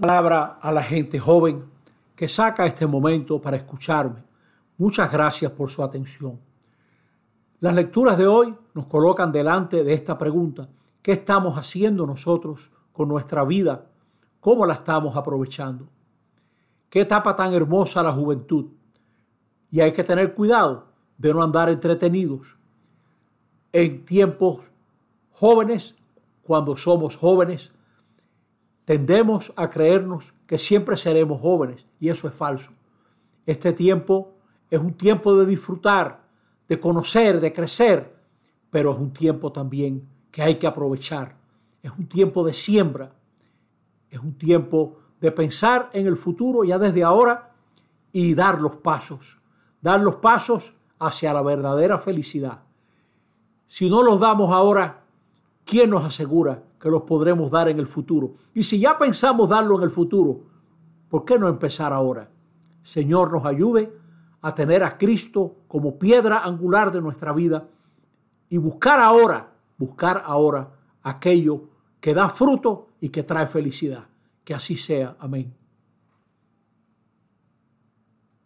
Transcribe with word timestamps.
Palabra 0.00 0.60
a 0.62 0.70
la 0.70 0.84
gente 0.84 1.18
joven 1.18 1.64
que 2.14 2.28
saca 2.28 2.66
este 2.66 2.86
momento 2.86 3.40
para 3.40 3.56
escucharme. 3.56 4.22
Muchas 4.76 5.10
gracias 5.10 5.50
por 5.50 5.70
su 5.70 5.82
atención. 5.82 6.38
Las 7.58 7.74
lecturas 7.74 8.16
de 8.16 8.28
hoy 8.28 8.54
nos 8.74 8.86
colocan 8.86 9.32
delante 9.32 9.82
de 9.82 9.92
esta 9.92 10.16
pregunta. 10.16 10.68
¿Qué 11.02 11.10
estamos 11.10 11.58
haciendo 11.58 12.06
nosotros 12.06 12.70
con 12.92 13.08
nuestra 13.08 13.42
vida? 13.44 13.86
¿Cómo 14.38 14.64
la 14.66 14.74
estamos 14.74 15.16
aprovechando? 15.16 15.88
Qué 16.88 17.00
etapa 17.00 17.34
tan 17.34 17.52
hermosa 17.52 18.00
la 18.00 18.12
juventud. 18.12 18.66
Y 19.72 19.80
hay 19.80 19.92
que 19.92 20.04
tener 20.04 20.32
cuidado 20.32 20.86
de 21.16 21.34
no 21.34 21.42
andar 21.42 21.70
entretenidos. 21.70 22.56
En 23.72 24.04
tiempos 24.04 24.60
jóvenes, 25.32 25.96
cuando 26.44 26.76
somos 26.76 27.16
jóvenes, 27.16 27.72
tendemos 28.88 29.52
a 29.54 29.68
creernos 29.68 30.32
que 30.46 30.56
siempre 30.56 30.96
seremos 30.96 31.42
jóvenes 31.42 31.86
y 32.00 32.08
eso 32.08 32.26
es 32.26 32.32
falso. 32.32 32.70
Este 33.44 33.74
tiempo 33.74 34.32
es 34.70 34.80
un 34.80 34.94
tiempo 34.94 35.36
de 35.36 35.44
disfrutar, 35.44 36.22
de 36.66 36.80
conocer, 36.80 37.38
de 37.38 37.52
crecer, 37.52 38.16
pero 38.70 38.92
es 38.92 38.98
un 38.98 39.12
tiempo 39.12 39.52
también 39.52 40.08
que 40.30 40.40
hay 40.40 40.54
que 40.54 40.66
aprovechar. 40.66 41.36
Es 41.82 41.92
un 41.98 42.08
tiempo 42.08 42.42
de 42.46 42.54
siembra, 42.54 43.12
es 44.08 44.20
un 44.20 44.38
tiempo 44.38 44.96
de 45.20 45.32
pensar 45.32 45.90
en 45.92 46.06
el 46.06 46.16
futuro 46.16 46.64
ya 46.64 46.78
desde 46.78 47.04
ahora 47.04 47.52
y 48.10 48.32
dar 48.32 48.58
los 48.58 48.76
pasos, 48.76 49.38
dar 49.82 50.00
los 50.00 50.14
pasos 50.14 50.72
hacia 50.98 51.34
la 51.34 51.42
verdadera 51.42 51.98
felicidad. 51.98 52.60
Si 53.66 53.90
no 53.90 54.02
los 54.02 54.18
damos 54.18 54.50
ahora, 54.50 55.02
¿quién 55.68 55.90
nos 55.90 56.02
asegura 56.02 56.62
que 56.80 56.88
los 56.88 57.02
podremos 57.02 57.50
dar 57.50 57.68
en 57.68 57.78
el 57.78 57.86
futuro? 57.86 58.32
Y 58.54 58.62
si 58.62 58.80
ya 58.80 58.96
pensamos 58.96 59.50
darlo 59.50 59.76
en 59.76 59.82
el 59.82 59.90
futuro, 59.90 60.40
¿por 61.10 61.26
qué 61.26 61.38
no 61.38 61.46
empezar 61.46 61.92
ahora? 61.92 62.30
Señor, 62.82 63.30
nos 63.30 63.44
ayude 63.44 63.92
a 64.40 64.54
tener 64.54 64.82
a 64.82 64.96
Cristo 64.96 65.56
como 65.68 65.98
piedra 65.98 66.38
angular 66.38 66.90
de 66.90 67.02
nuestra 67.02 67.34
vida 67.34 67.68
y 68.48 68.56
buscar 68.56 68.98
ahora, 68.98 69.52
buscar 69.76 70.22
ahora 70.24 70.70
aquello 71.02 71.64
que 72.00 72.14
da 72.14 72.30
fruto 72.30 72.88
y 73.00 73.10
que 73.10 73.22
trae 73.22 73.46
felicidad. 73.46 74.06
Que 74.44 74.54
así 74.54 74.74
sea. 74.74 75.16
Amén. 75.20 75.57